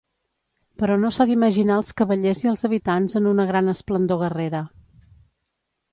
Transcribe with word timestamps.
Però 0.83 0.95
no 1.01 1.11
s'ha 1.17 1.27
d'imaginar 1.31 1.77
els 1.81 1.93
cavallers 2.01 2.41
i 2.45 2.51
els 2.53 2.67
habitants 2.71 3.19
en 3.21 3.31
una 3.35 3.49
gran 3.53 3.73
esplendor 3.75 4.21
guerrera. 4.23 4.67